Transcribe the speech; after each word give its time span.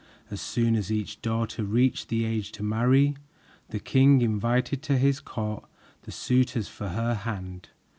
As 0.31 0.41
soon 0.41 0.75
as 0.75 0.91
each 0.91 1.21
daughter 1.21 1.63
reached 1.63 2.09
the 2.09 2.25
age 2.25 2.51
to 2.53 2.63
marry, 2.63 3.15
the 3.69 3.79
king 3.79 4.23
invited 4.23 4.81
to 4.81 4.97
his 4.97 5.19
court 5.19 5.63
the 6.05 6.11
suitors 6.11 6.67
for 6.67 6.89
her 6.89 7.13
hand. 7.13 7.69